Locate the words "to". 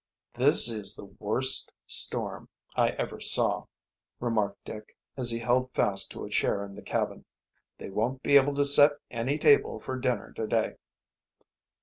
6.13-6.25, 8.55-8.65